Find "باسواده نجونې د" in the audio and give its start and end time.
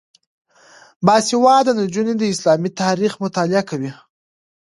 1.05-2.23